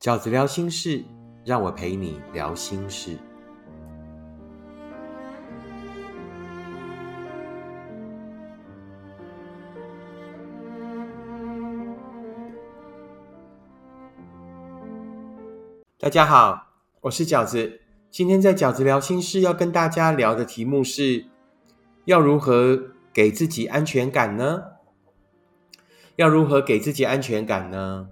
[0.00, 1.04] 饺子聊心事，
[1.44, 3.18] 让我陪你聊心事。
[15.98, 16.68] 大家好，
[17.02, 17.82] 我是饺子。
[18.10, 21.26] 今天在饺子聊心事要跟大家聊的题目是：
[22.06, 24.62] 要如何给自己安全感呢？
[26.16, 28.08] 要如何给自己安全感呢？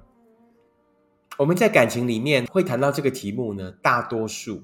[1.39, 4.61] 我们在感情里面会谈到这个题目呢，大多数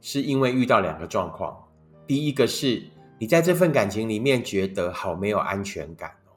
[0.00, 1.52] 是因为遇到两个状况。
[2.06, 2.80] 第一个是
[3.18, 6.30] 你在这份感情里面觉得好没有安全感哦，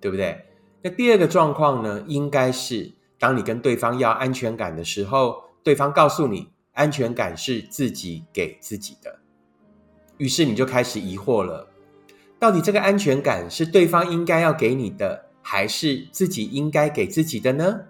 [0.00, 0.42] 对不对？
[0.80, 5.44] 那第二个状况呢，应该是当你跟对方要安全感的时候。
[5.62, 9.18] 对方告诉你，安全感是自己给自己的，
[10.18, 11.66] 于是你就开始疑惑了：
[12.38, 17.80] 到底这个安全感是对方应该要给你的，还是自己应该给自己的呢？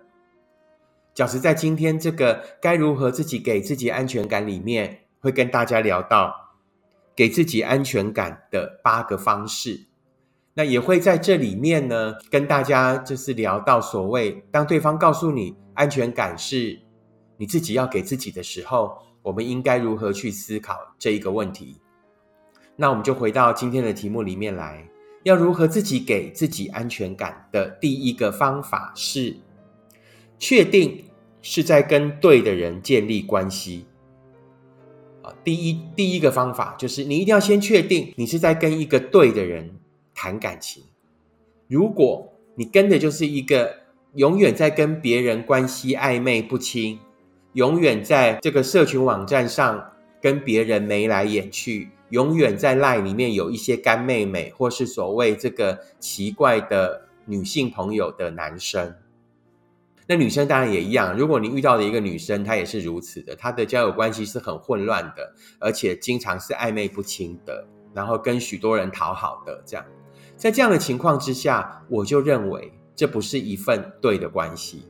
[1.15, 6.35] 饺子在今天这个该如何自己给自己安全感里面，会跟大家聊到
[7.15, 9.87] 给自己安全感的八个方式。
[10.55, 16.81] 那也会在这里面呢，跟大家就是聊到所谓，当对方告诉你安全感是。
[17.37, 21.81] 你自己要给自己的时候，我们应该如何去思考这一个问题？
[22.77, 24.89] 那我们就回到今天的题目里面来，
[25.25, 29.37] 要如何自己给自己安全感的第一个方法是，
[30.47, 31.03] 确定
[31.41, 33.87] 是在跟对的人建立关系。
[35.23, 39.71] 啊，第一第一个方法就是你一定要先确定你是在跟一个对的人
[40.15, 40.85] 谈感情。
[41.67, 43.75] 如果你跟的就是一个
[44.17, 46.99] 永远在跟别人关系暧昧不清。
[47.55, 58.95] 永远在这个社群网站上跟别人眉来眼去，永远在赖里面有一些干妹妹，或是所谓这个奇怪的女性朋友的男生。
[60.07, 69.87] 那女生当然也一样，如果你遇到的一个女生，她也是如此的，她的交友关系是很混乱的，而且经常是暧昧不清的，然后跟许多人讨好的这样。
[70.37, 74.83] 在这样的情况之下，我就认为这不是一份对的关系。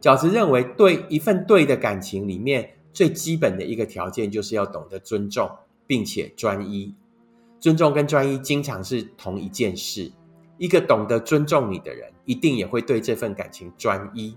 [0.00, 5.50] 饺子认为，对一份对的感情里面，最基本的一个条件就是要懂得尊重，
[5.86, 6.94] 并且专一。
[7.58, 10.12] 尊重跟专一经常是同一件事。
[10.58, 14.36] 一个懂得尊重你的人，一定也会对这份感情专一。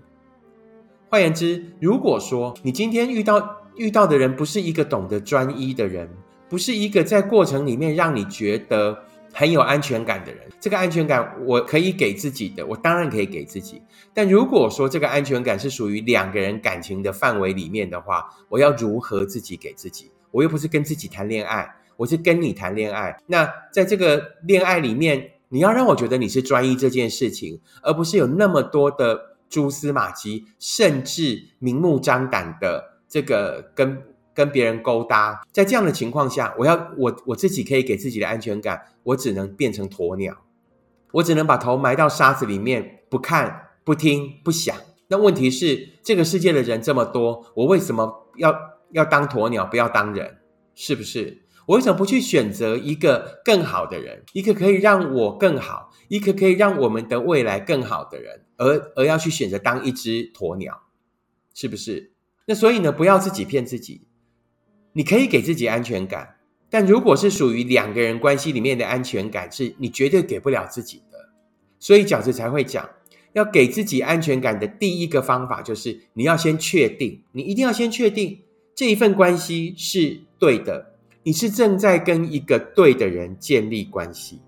[1.10, 6.08] 换言之，如果说你今天遇到遇到的人不是一个懂得专一的人，
[6.48, 8.96] 不是一个在过程里面让你觉得。
[9.32, 13.80] 很有安全感的人，这个安全感我可以给自己的，我当然可以给自己。
[14.12, 20.10] 但如果说这个安全感是属于两个人感情的范围里面的话，我要如何自己给自己？
[20.32, 23.16] 我又不是跟自己谈恋爱，我是跟你谈恋爱。
[23.28, 34.02] 那在这个恋爱里面，你要让我觉得你是专一这件事情，而不是有那么多的蛛丝马迹，甚至明目张胆的这个跟。
[34.32, 40.34] 跟别人勾搭，在这样的情况下，我要我我自己可以给自己的安全感，我只能变成鸵鸟，
[41.12, 44.74] 我只能把头埋到沙子里面，不看、不听、不想。
[45.08, 48.56] 那问题是，这个世界的人这么多，我为什么要
[48.92, 50.38] 要当鸵鸟，不要当人？
[50.74, 51.42] 是不是？
[51.70, 60.82] 我为什么不去选择一个更好的人，一个可以让我更好，一个可以让我们的未来更好的人，而而要去选择当一只鸵鸟？
[61.54, 62.10] 是不是？
[62.46, 64.08] 那所以呢，不要自己骗自己。
[64.94, 66.38] 你可以给自己安全感，
[66.68, 71.28] 但如果是属于两个人关系里面的安全感，是你绝对给不了自己的。
[71.78, 72.90] 所以饺子才会讲，
[73.32, 78.40] 要给自己安全感的第一个方法，就是你要先确定，你一定要先确定
[78.74, 80.89] 这一份关系是对的，
[81.22, 84.40] 你是正在跟一个对的人建立关系，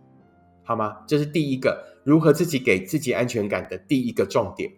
[0.63, 0.97] 好吗？
[1.07, 4.73] 这是第一个，如何自己给自己安全感的第一个重点。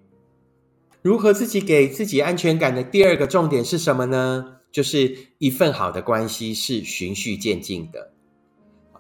[1.03, 4.57] 如何自己给自己安全感的第二个重点是什么呢？
[4.73, 8.11] 就是一份好的关系是循序渐进的。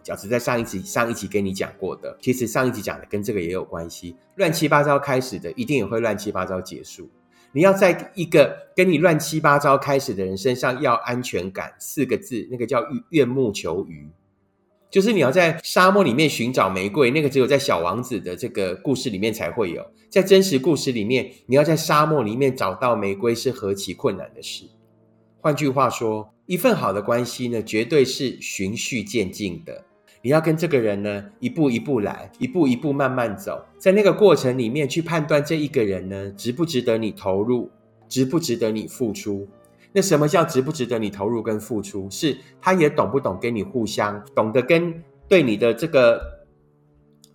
[0.05, 4.15] 饺子在上一集上一集跟你讲过的，其实上一集讲的跟这个也有关系。
[4.37, 7.09] 乱七八糟开始的，一定也会乱七八糟结束。
[7.55, 14.09] 你要在一个跟你乱七八糟开始的人身上要安全感，四个字，那个叫怨木求鱼。
[14.91, 19.85] 就是你要在沙漠里面寻找玫瑰，那个只有在小王子的这个故事里面才会有。
[20.11, 24.65] 在真实故事里面，你要在沙漠里面找到玫瑰是何其困难的事。
[25.41, 29.85] 换句话说，一份好的关系呢，绝对是循序渐进的。
[30.25, 37.71] 你要跟这个人呢，一步一步来，一步一步慢慢走，在那个过程里面去判断这一个人呢，值不值得你投入，
[38.09, 39.47] 值不值得你付出。
[39.93, 42.09] 那什么叫值不值得你投入跟付出？
[42.09, 46.47] 是他也懂不懂跟你互相，懂得跟对你的这个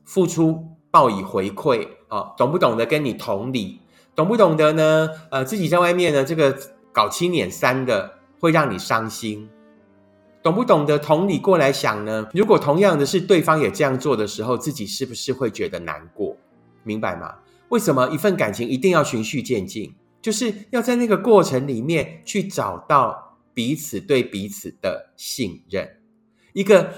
[0.04, 3.82] 付出报以回馈啊，懂不懂得跟你同理？
[4.16, 5.08] 懂不懂得呢？
[5.30, 6.58] 呃，自己在外面呢，这个
[6.92, 9.48] 搞七捻三的会让你伤心。
[10.42, 12.30] 懂不懂得同理过来想呢？
[12.34, 16.38] 如果同样的是对方也这样做的时候，自己是不是会觉得难过？
[16.84, 17.36] 明白吗？
[17.68, 19.94] 为什么一份感情一定要循序渐进？
[20.22, 25.98] 就是要在那个过程里面去找到彼此对彼此的信任。
[26.54, 26.94] 一个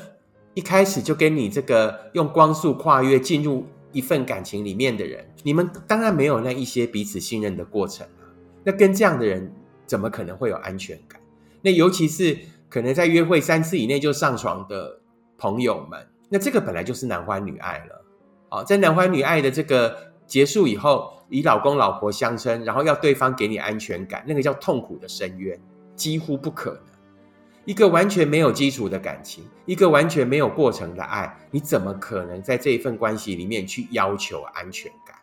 [0.53, 8.29] 一开始就跟你这个用光速跨越进入一份感情里面的人，你们当然没有那一些彼此信任的过程啊。
[8.63, 9.51] 那跟这样的人
[9.87, 11.19] 怎么可能会有安全感？
[11.63, 12.37] 那尤其是。
[12.71, 14.97] 可能在约会三次以内就上床的
[15.37, 18.05] 朋友们，那这个本来就是男欢女爱了。
[18.49, 19.95] 哦，在男欢女爱的这个
[20.25, 25.59] 结束以后，以老公老婆相称，然后要对方给你安全感，那个叫痛苦的深渊，
[25.97, 26.83] 几乎不可能。
[27.65, 35.15] 一个完全没有基础的感情，一个完全没有过程的爱，你怎么可能在这一份关系里面去要求安全感？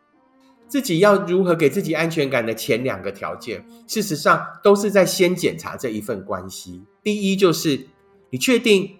[0.68, 6.84] 自己要如何给自己安全感的前两个条件，事实上都是在先检查这一份关系。
[7.08, 7.86] 第一就是
[8.28, 8.98] 你确定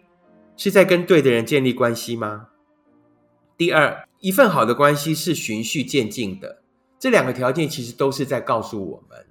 [0.56, 2.48] 是在跟对的人建立关系吗？
[3.58, 6.62] 第二，一份好的关系是循序渐进的。
[6.98, 9.26] 这两个条件其实都是在告诉我们，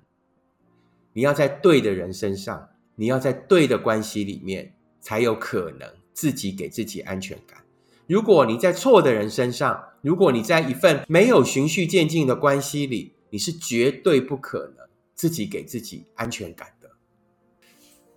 [1.14, 7.60] 你要在对的人身上，你要在对的关系里面，才有可能自己给自己安全感。
[8.06, 16.77] 如果你在错的人身上，如果你在一份没有循序渐进的关系里，你是绝对不可能自己给自己安全感。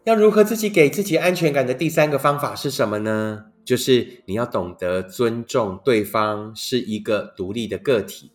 [0.05, 3.47] 要如何自己给自己安全感的第三个方法是什么呢？
[3.64, 8.32] 就是你要懂得尊重对方是一个独立的个体，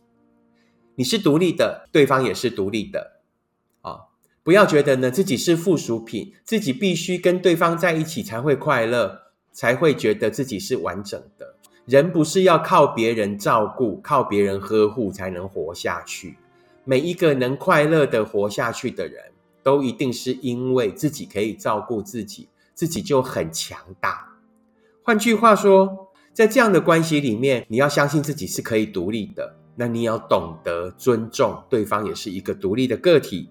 [0.96, 3.20] 你是独立的，对方也是独立的。
[3.82, 3.98] 啊，
[4.44, 9.26] 不要觉得呢自己是附属品，自己必须跟对方在一起才会快乐。
[9.56, 11.56] 才会觉得自己是完整的。
[11.86, 16.38] 人不是要靠别人照顾、靠别人呵护才能活下去。
[16.84, 19.24] 每一个能快乐的活下去的人，
[19.66, 24.38] 都一定是因为自己可以照顾自己，自己就很强大。
[25.02, 29.56] 换句话说，在这样的关系里面，你要相信自己是可以独立的。
[29.76, 33.50] 那你要懂得尊重对方，也是一个独立的个体。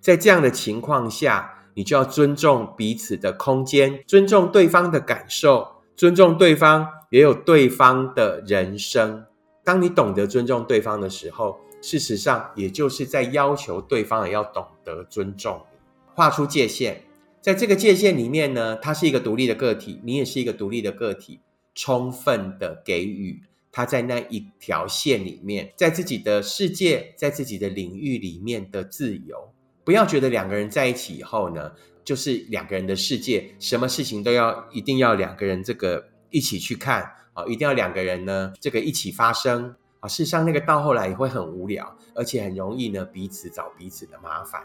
[0.00, 1.58] 在这样的情况下。
[1.74, 5.66] 你就要尊重彼此的空间，尊重对方的感受，
[5.96, 9.24] 尊重对方也有对方的人生。
[9.64, 15.78] 当你懂得尊重对方的时候，事实上也就是在要求对方也要懂得尊重你，
[16.14, 17.02] 画出界限。
[17.40, 21.40] 在这个界限里面呢，他是一个独立的个体，你也是一个独立的个体，
[21.74, 23.42] 充分的给予
[23.72, 29.52] 他在那一条线里面，在自己的世界，在自己的领域里面的自由。
[29.82, 31.72] 不要觉得两个人在一起以后呢，
[32.04, 37.02] 就是两个人的世界，什么事情都要一定要两个人这个一起去看
[37.32, 40.06] 啊，一定要两个人呢这个一起发生啊。
[40.06, 44.62] 事实上，那个到后来也会很无聊，而且很容易呢彼此找彼此的麻烦。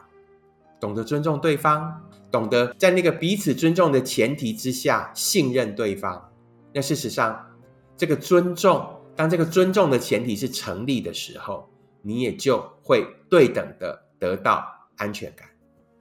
[0.82, 6.30] 懂得尊重对方，懂得在那个彼此尊重的前提之下信任对方。
[6.74, 7.48] 那事实上，
[7.96, 8.86] 这个尊重，
[9.16, 11.70] 当这个尊重的前提是成立的时候，
[12.02, 14.74] 你也就会对等的得到。
[15.00, 15.48] 安全感，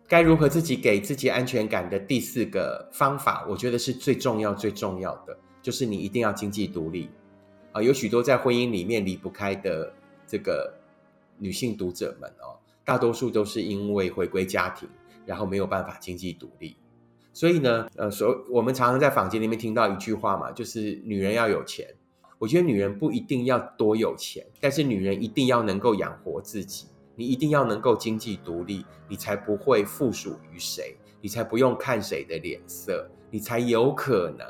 [0.09, 7.11] 该如何自己给自己安全感的第四个方法，我觉得是最重要、最重要的，就是你一定要经济独立
[7.77, 7.83] 啊！
[7.83, 9.93] 有许多在婚姻里面离不开的
[10.27, 10.73] 这个
[11.39, 14.89] 女性读者们哦，大多数都是因为回归家庭，
[15.27, 16.75] 然后没有办法经济独立。
[17.35, 21.87] 所以呢，呃，所我们常常在坊间里面听到一句话嘛，就是女人要有钱。
[22.39, 26.87] 我觉得女人不一定要多有钱，但是女人一定要能够养活自己。
[27.15, 34.47] 你一定要能够经济独立，你才不会附属于谁，你才不用看谁的脸色，你才有可能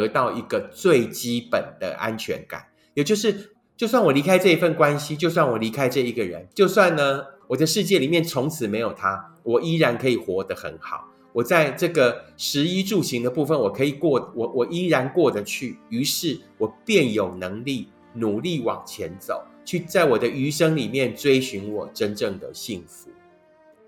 [0.00, 2.66] 得到一个最基本的安全感。
[2.94, 11.08] 也就是，就算我离开这一份关系，就算我离开这一个人，就算呢，我的世界里面从此没有他，我依然可以活得很好。
[11.32, 15.78] 我在这个食衣住行的部分，我可以过，我我依然过得去。
[15.88, 19.42] 于是，我便有能力努力往前走。
[19.66, 23.10] 去在我的余生里面追寻我真正的幸福，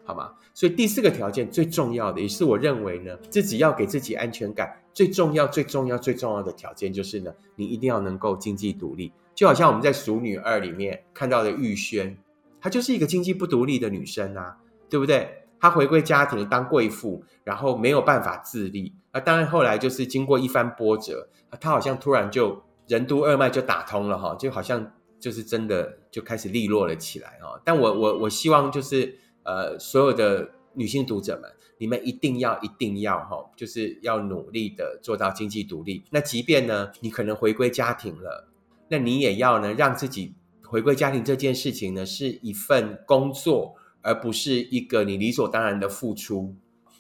[0.09, 0.33] 好吗？
[0.55, 9.13] 所以第四个条件最重要的，也是我认为呢，自己要给自己安全感最重要、最重要、最重要的条件，就是呢，你一定要能够经济独立。
[9.35, 12.17] 就好像我们在《熟女二》里面看到的玉轩，
[12.59, 14.57] 她就是一个经济不独立的女生啊，
[14.89, 15.29] 对不对？
[15.61, 19.21] 她回归家庭当贵妇，然后没有办法自立啊。
[19.21, 21.29] 当然后来就是经过一番波折，
[21.61, 24.91] 她好像突然就任督二脉就打通了哈，就好像。
[25.21, 27.61] 就是真的就开始利落了起来哈。
[27.65, 36.05] 但我我我希望就是呃，所有的女性读者们，你们一定要一定要哈，就是要努力的做到经济独立。
[36.11, 38.47] 那即便呢，你可能回归家庭了，
[38.89, 46.55] 那你也要呢，让自己回归家庭这件事情呢，是一份工作，而不是一个你理所当然的付出。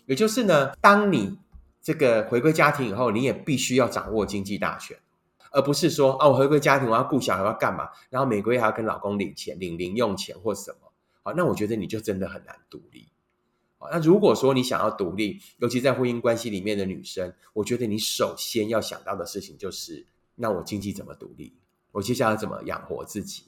[0.06, 1.36] 也就是呢，当你
[1.82, 4.96] 这个回归家庭以后，你也必须要掌握经济大权，
[5.52, 7.90] 而不是说啊，我回归家庭，我要顾小孩，我要干嘛？
[8.08, 10.88] 然后每个月还要跟老公领钱、领零用钱或什么？
[11.28, 13.08] 好，那我觉得你就真的很难独立。
[13.76, 20.06] 好，那如果说你想要独立，尤其在婚姻关系里面的女生，我觉得你首先要想到的事情就是，
[20.37, 21.54] 那我经济怎么独立？
[21.92, 23.42] 我接下来怎么养活自己？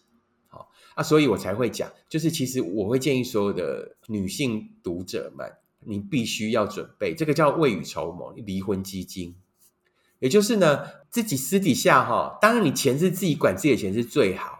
[0.49, 5.51] 好啊，所以我才会讲，就是其实我会建议所有的女性读者们。
[5.83, 9.35] 你必须要准备，这个叫未雨绸缪离婚基金，
[10.19, 14.60] 也就是呢，自己私底下哈，当然你钱是自己管自己的钱是最好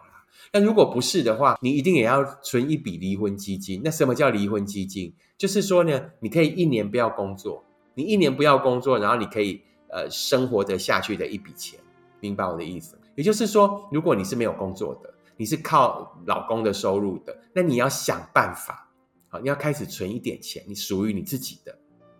[0.51, 0.63] 但。
[0.63, 3.81] 如果不是的话，你一定也要存一笔离婚基金。
[3.83, 5.13] 那什么叫离婚基金？
[5.37, 7.63] 就是说呢，你可以一年不要工作，
[7.95, 11.79] 你一年不要工作，然后你可以呃生活得下去的一笔钱，
[12.19, 12.97] 明白我的意思？
[13.15, 18.87] 也就是说，如果你是没有工作的，你是靠老公的收入的，那你要想办法。
[19.29, 21.77] 好，你要开始存一点钱，你属于你自己的，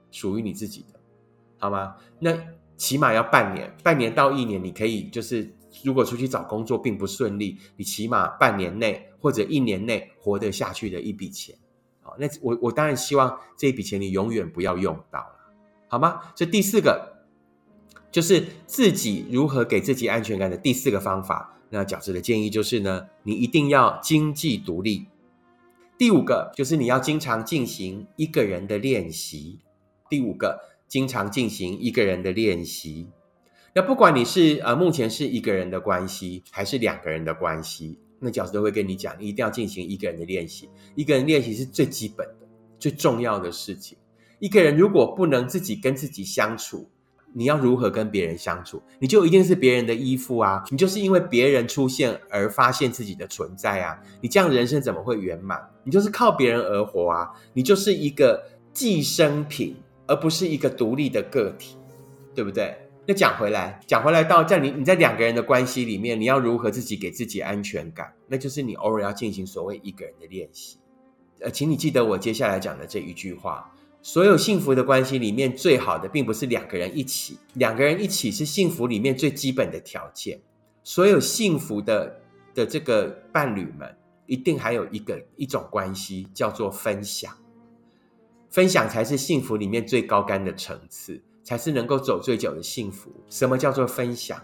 [0.10, 1.00] 属于你自己的，
[1.58, 1.96] 好吗？
[2.20, 2.36] 那
[2.76, 11.56] 起码要半年，半年到一年，你可以就是如果出去找工作并不顺利，你起码半年内或者一年内活得下去的一笔钱。
[12.02, 15.36] 好，那我我当然希望这一笔钱你永远不要用到了，
[15.88, 16.22] 好吗？
[16.36, 17.26] 这第四个
[18.12, 21.58] 就是自己如何给自己安全感的第四个方法。
[21.70, 25.06] 那饺子的建议就是呢，你一定要经济独立。
[25.98, 29.60] 第五个就是你要经常进行一个人的练习。
[30.10, 33.08] 第五个，经常进行一个人的练习。
[33.74, 40.70] 那不管你是呃目前是一个人的关系，还是两个人的关系，那饺子都会跟你讲，一定要进行一个人的练习。
[40.96, 42.48] 一个人练习是最基本的、
[42.78, 43.98] 最重要的事情。
[44.40, 46.90] 一个人如果不能自己跟自己相处，
[47.34, 48.82] 你要如何跟别人相处？
[49.00, 50.66] 你就一定是别人的依附啊！
[50.70, 53.98] 你就是因为别人出现而发现自己的存在啊！
[54.20, 55.58] 你这样人生怎么会圆满？
[55.86, 57.30] 你就是靠别人而活啊！
[57.54, 61.78] 你就是一个寄生品，而不是一个独立的个体，
[62.36, 62.76] 对不对？
[63.12, 68.14] 那讲回来，讲回来到在你你在两个人的关系里面，你要如何自己给自己安全感？
[68.26, 70.78] 那就是你偶尔要进行所谓一个人的练习。
[71.42, 73.70] 呃，请你记得我接下来讲的这一句话。
[74.02, 80.40] 所有幸福的关系里面，最好的并不是两个人一起，两个人一起是幸福里面最基本的条件。
[80.82, 82.22] 所有幸福的
[82.56, 83.94] 的这个伴侣们，
[84.26, 87.36] 一定还有一个一种关系叫做分享，
[88.50, 93.12] 分享才是幸福里面最高干的层次，才是能够走最久的幸福。
[93.30, 94.40] 什么叫做分享？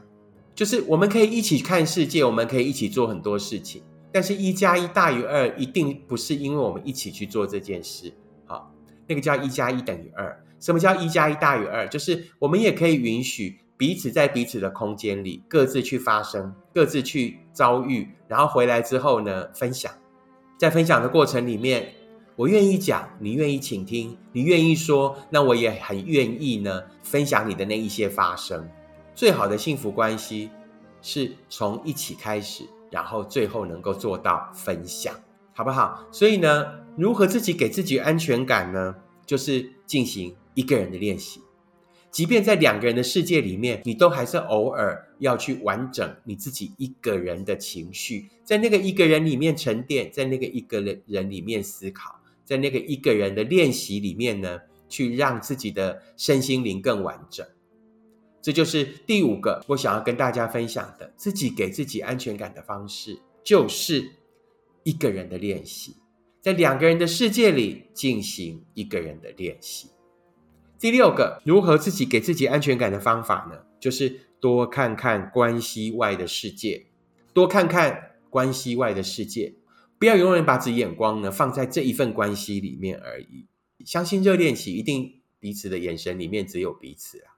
[0.56, 8.12] 就是我们可以一起看世界，我们可以一起做很多事情，但是一加一大于二，一定不是因为我们一起去做这件事。
[8.46, 8.74] 好
[9.08, 10.44] 那个叫一加一等于二。
[10.60, 11.88] 什么叫一加一大于二？
[11.88, 19.92] 就是我们也可以允许彼此在彼此的空间里各自去发生，各自去遭遇，然后回来之后呢，分享。
[20.58, 21.94] 在分享的过程里面，
[22.38, 28.70] 我愿意讲，你愿意倾听，你愿意说，那我也很愿意呢，分享你的那一些发生。
[29.15, 30.51] 最好的幸福关系
[31.01, 35.15] 是从一起开始，然后最后能够做到分享。
[35.56, 36.08] 好不好？
[36.12, 38.96] 所以呢，如何自己给自己安全感呢？
[39.25, 41.41] 就是进行一个人的练习，
[42.12, 57.46] 即便在两个人的世界里面，你都还是偶尔要去完整你自己一个人的情绪，在那个一个人里面沉淀，在那个一个人人里面思考，在那个一个人的练习里面呢，去让自己的身心灵更完整。
[58.42, 64.13] 这就是第五个我想要跟大家分享的，自己给自己安全感的方式，就是。
[64.84, 65.98] 一个人的练习，
[66.39, 69.89] 在两个人的世界里进行一个人的练习。
[70.80, 73.60] 第六个，如何自己给自己安全感的方法呢？
[73.82, 76.86] 就是多看看关系外的世界，
[77.34, 79.56] 多看看关系外的世界，
[80.00, 83.48] 不要永远把自己眼光呢放在这一份关系里面而已。
[83.86, 87.38] 相信热恋期一定彼此的眼神里面只有彼此啊。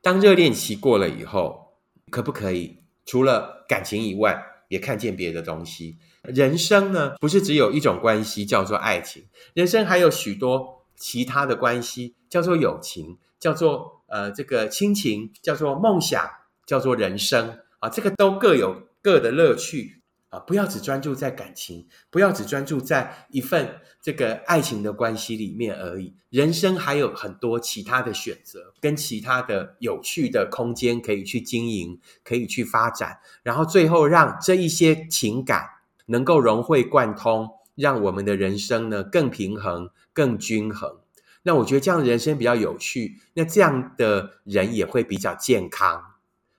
[0.00, 1.78] 当热恋期过了以后，
[2.10, 4.46] 可不可以除了感情以外？
[4.68, 5.98] 也看见别的东西。
[6.22, 16.24] 人生呢，不是只有一种关系叫做爱情，人生还有许多其他的关系，叫做友情，叫做呃这个亲情，叫做梦想，
[16.66, 19.99] 叫做人生啊，这个都各有各的乐趣。
[20.30, 26.14] 啊，不要只专注在感情，不要只专注在一份这个爱情的关系里面而已。
[26.30, 33.18] 人生还有很多其他的选择，跟其他的有趣的空间可以去经营，可以去发展。
[33.42, 35.66] 然后最后让这一些情感
[36.06, 41.00] 能够融会贯通，让我们的人生呢更平衡、更均衡。
[41.42, 46.04] 那我觉得这样人生比较有趣，那这样的人也会比较健康。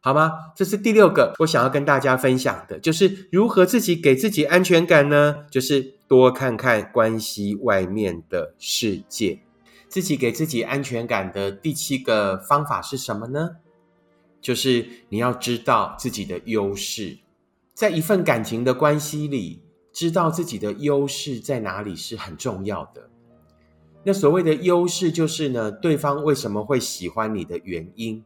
[0.04, 0.32] 好吗？
[0.56, 5.46] 这是第六个我想要跟大家分享的，就是如何自己给自己安全感呢？
[5.52, 9.42] 就是多看看关系外面的世界。
[9.88, 13.58] 自己给自己安全感的第七个方法是什么呢？
[14.42, 17.20] 就是你要知道自己的优势，
[17.76, 19.62] 在一份感情的关系里，
[19.94, 23.08] 知道自己的优势在哪里是很重要的。
[24.04, 28.24] 那所谓的优势，就是呢，对方为什么会喜欢你的原因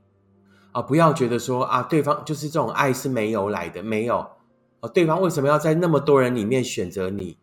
[0.75, 0.81] 啊？
[0.81, 4.17] 不要觉得说啊，对方就是这种爱是没有来的，没有
[4.81, 7.37] 啊，对方为什么要在那么多人里面选择你？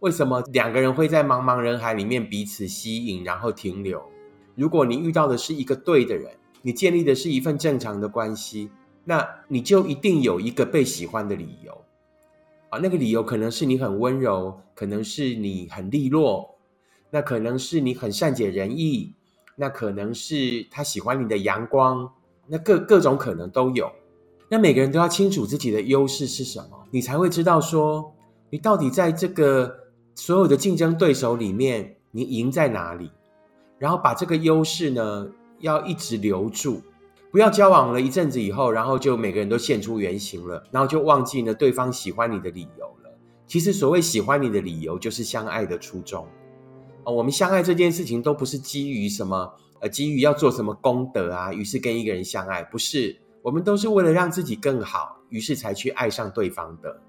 [0.00, 4.02] 为什么两个人会在茫茫人海里面彼此吸引，然后停留？
[4.54, 6.32] 如果你遇到的是一个对的人。
[6.60, 8.68] 你建立的是一份正常的关系，
[9.04, 11.84] 那你就一定有一个被喜欢的理由
[12.68, 12.80] 啊。
[12.82, 16.58] 那个理由可能是你很温柔，可能是你很利落，
[17.10, 19.14] 那可能是你很善解人意，
[19.54, 22.12] 那可能是他喜欢你的阳光，
[22.48, 23.90] 那各各种可能都有。
[24.48, 28.14] 那每个人都要清楚自己的优势是什么，你才会知道说
[28.50, 29.72] 你到底在这个
[30.14, 33.10] 所有的竞争对手里面，你赢在哪里，
[33.78, 35.28] 然后把这个优势呢。
[35.60, 36.80] 要一直留住，
[37.32, 43.18] 不要交往了一阵子以后，然后就每个人都现出原形了，然后就忘记了对方喜欢你的理由了。
[43.44, 46.24] 其实所谓喜欢你的理由，就是相爱的初衷。
[47.02, 53.16] 哦，我们相爱这件事情都不是基于什么，呃，基于要做什么功德啊，于是跟一个人相爱，不是。
[53.42, 57.00] 我们都是为了让自己更好，于是才去爱上对方的。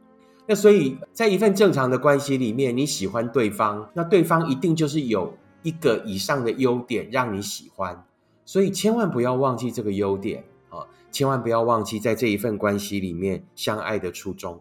[0.47, 8.05] 那所以在一份正常的关系里面，你喜欢对方，那对方一定就是有一个以上的优点让你喜欢。
[8.45, 10.87] 所以千万不要忘记这个优点啊！
[11.11, 14.59] 千万不要忘记在这一份关系里面相爱的初衷。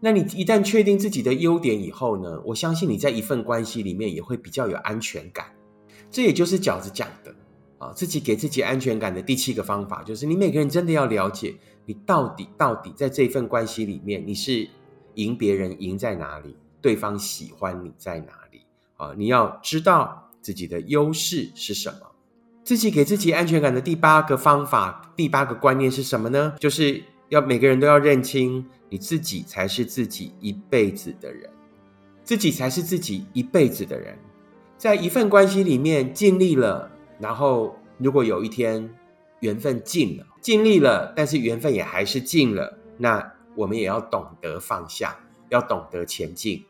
[0.00, 2.42] 那你一旦确定自己的优点以后呢？
[2.46, 5.46] 我相信你在一份关系里面也会比较有安全感。
[6.10, 7.34] 这也就是饺子讲的
[7.78, 14.68] 啊，自己给自己安全感的第七个方法，就是你每个人真的要了解，你到底到底在这份关系里面，你是
[15.14, 18.62] 赢别人赢在哪里，对方喜欢你在哪里
[18.96, 19.14] 啊？
[19.16, 21.98] 你要知道自己的优势是什么。
[22.64, 26.54] 自己给自己安全感的第八个方法，第八个观念是什么呢？
[26.58, 31.48] 就是要每个人都要认清，你自己才是自己一辈子的人，
[32.24, 34.18] 自己才是自己一辈子的人。
[34.78, 38.94] 在一份关系里面尽力了，然后如果有一天
[39.40, 46.62] 缘分尽了，尽力了，但是缘分也还是尽了，那我们也要懂得放下，要懂得前进。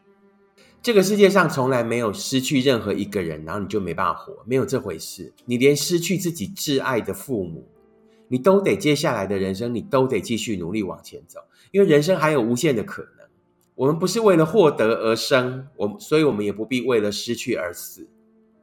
[0.80, 5.32] 这个世界上从来没有失去任何一个人，然后你就没办法活，没有这回事。
[5.44, 7.66] 你连失去自己挚爱的父母，
[8.28, 11.40] 你都得接下来的人生，你都得继续努力往前走，
[11.72, 13.15] 因为人生还有无限的可能。
[13.76, 18.08] 我们不是为了获得而生，我所以我们也不必为了失去而死。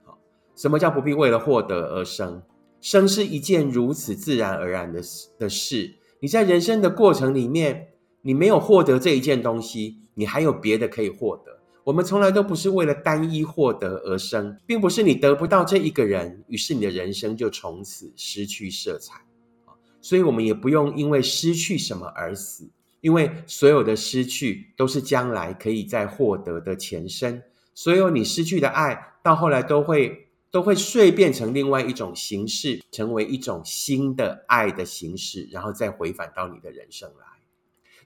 [0.04, 0.18] 好，
[0.56, 2.42] 什么叫不必为了获得而生？
[2.82, 5.02] 生是一件如此自然而然的
[5.38, 5.94] 的事。
[6.20, 7.90] 你在人生的过程里面，
[8.24, 11.60] 你没有获得这一件东西，你还有别的可以获得。
[11.84, 19.22] 我们从来都不是为了单一获得而生，并不是你得不到这一个人，于是你的人生就从此失去色彩
[20.02, 22.70] 所以，我们也不用因为失去什么而死，
[23.04, 27.44] 因为所有的失去都是将来可以再获得的前身。
[27.76, 37.26] 所有你失去的爱，到后来都会都会碎变成另外一种形式，成为一种新的爱的形式，然后再回返到你的人生来。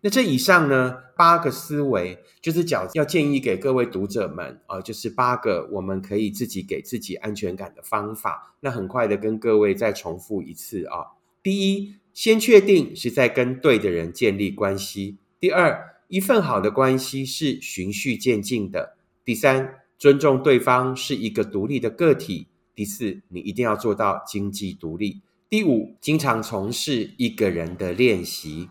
[0.02, 8.56] 那这以上呢，八个思维就是讲要建议给各位读者们啊，就是八个我们可以自己给自己安全感的方法。
[8.62, 11.14] 那很快的跟各位再重复一次啊。
[11.44, 28.68] 第一，先确定是在跟对的人建立关系；第二，一份好的关系是循序渐进的；第三，尊重对方是一个独立的个体；第四，你一定要做到经济独立；第五，经常从事一个人的练习；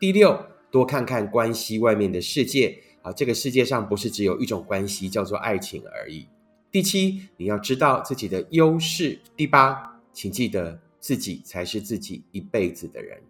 [0.00, 0.46] 第六。
[0.72, 6.26] 多看看关系外面的世界啊，这个世界上不是只有一种关系叫做爱情而已。
[6.72, 9.20] 第七，你要知道自己的优势。
[9.36, 13.20] 第八，请记得自己才是自己一辈子的人。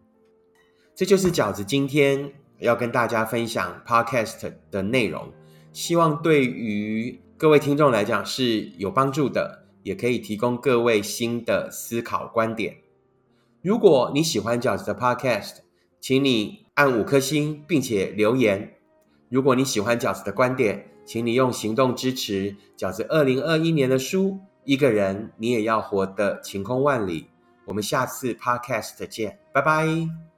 [0.94, 5.33] 这就是饺子今天要跟大家分享 Podcast 的内容，
[5.72, 12.76] 希望对于各位听众来讲是有帮助的，也可以提供各位新的思考观点。
[13.62, 15.59] 如果你喜欢饺子的 Podcast，
[15.98, 16.66] 请你。
[16.74, 18.76] 按五颗星，并且留言。
[19.28, 24.38] 如果你喜欢饺子的观点，请你用行动支持饺子二零二一年的书。
[24.64, 27.26] 一个人，你也要活得晴空万里。
[27.64, 30.30] 我们下次 Podcast 见，拜拜。